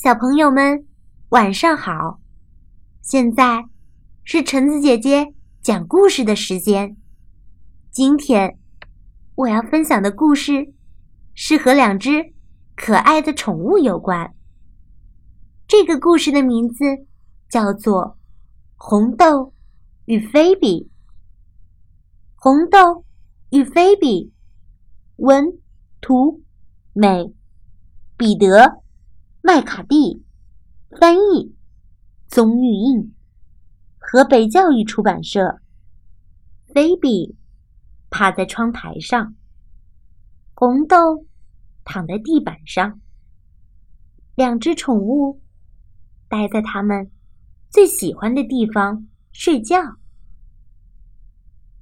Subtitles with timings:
[0.00, 0.86] 小朋友们，
[1.30, 2.20] 晚上好！
[3.02, 3.64] 现在
[4.22, 6.96] 是橙子姐姐讲故事的时间。
[7.90, 8.60] 今天
[9.34, 10.72] 我要分享的故事
[11.34, 12.32] 是和两只
[12.76, 14.32] 可爱的宠物有关。
[15.66, 16.84] 这个故事的名字
[17.50, 18.04] 叫做
[18.76, 19.52] 《红豆
[20.04, 20.84] 与菲比》。
[22.36, 23.04] 红豆
[23.50, 24.32] 与菲比，
[25.16, 25.44] 文
[26.00, 26.44] 图
[26.92, 27.34] 美，
[28.16, 28.84] 彼得。
[29.48, 30.26] 麦卡蒂
[31.00, 31.56] 翻译，
[32.28, 33.14] 宗玉印，
[33.96, 35.62] 河北教育出版社。
[36.74, 37.34] 菲比
[38.10, 39.34] 趴在窗台上，
[40.52, 41.24] 红豆
[41.82, 43.00] 躺在地板上。
[44.34, 45.40] 两只宠物
[46.28, 47.10] 待在他们
[47.70, 49.96] 最喜欢的地方睡觉。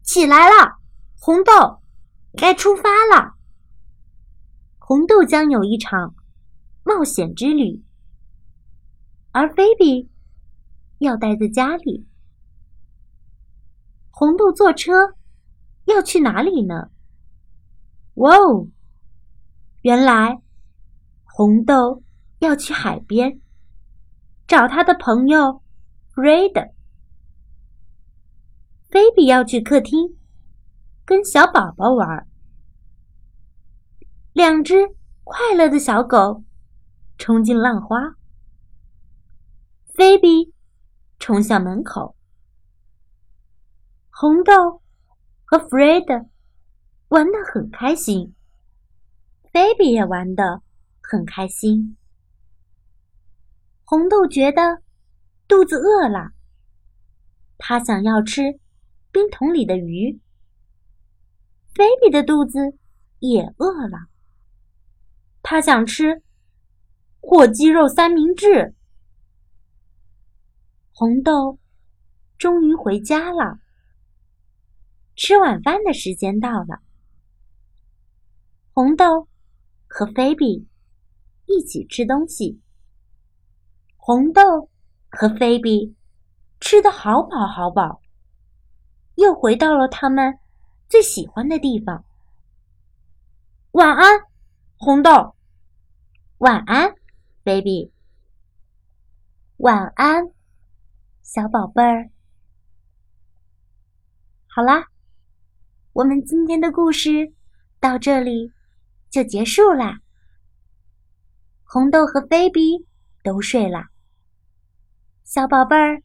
[0.00, 0.78] 起来了，
[1.18, 1.82] 红豆，
[2.38, 3.34] 该出发了。
[4.78, 6.14] 红豆将有一场。
[6.82, 7.82] 冒险之旅，
[9.32, 10.10] 而菲比
[10.98, 12.06] 要待在家里。
[14.10, 14.92] 红豆坐车
[15.84, 16.90] 要去哪里呢？
[18.14, 18.68] 哇哦，
[19.82, 20.42] 原来
[21.24, 22.02] 红豆
[22.40, 23.40] 要去海边
[24.46, 25.62] 找他的朋友
[26.14, 26.72] Fred。
[28.88, 30.18] 菲比要去客厅
[31.04, 32.26] 跟小宝宝玩。
[34.32, 34.74] 两只
[35.22, 36.42] 快乐的小狗。
[37.20, 38.16] 冲进浪花，
[39.94, 40.54] 菲比
[41.18, 42.16] 冲向门口。
[44.08, 44.80] 红豆
[45.44, 46.14] 和弗瑞德
[47.08, 48.34] 玩得很开心，
[49.52, 50.62] 菲比也玩得
[51.02, 51.98] 很开心。
[53.84, 54.80] 红豆觉得
[55.46, 56.30] 肚子饿了，
[57.58, 58.58] 他想要吃
[59.12, 60.18] 冰桶里的鱼。
[61.74, 62.78] 菲比的肚子
[63.18, 64.08] 也饿了，
[65.42, 66.22] 他想吃。
[67.30, 68.74] 火鸡肉三明治。
[70.90, 71.60] 红豆
[72.36, 73.60] 终于回家了。
[75.14, 76.80] 吃晚饭的时间到了。
[78.72, 79.28] 红豆
[79.86, 80.66] 和菲比
[81.46, 82.60] 一起吃东西。
[83.96, 84.68] 红豆
[85.08, 85.94] 和菲比
[86.58, 88.00] 吃的好饱好饱，
[89.14, 90.36] 又回到了他们
[90.88, 92.04] 最喜欢的地方。
[93.70, 94.20] 晚安，
[94.76, 95.36] 红豆。
[96.38, 96.96] 晚安。
[97.42, 97.90] baby，
[99.56, 100.30] 晚安，
[101.22, 102.10] 小宝贝儿。
[104.46, 104.88] 好啦，
[105.94, 107.32] 我们今天的故事
[107.78, 108.52] 到这里
[109.08, 110.00] 就结束啦。
[111.64, 112.86] 红豆和菲比
[113.22, 113.86] 都睡了，
[115.24, 116.02] 小宝贝儿，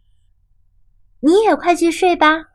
[1.20, 2.55] 你也快去睡吧。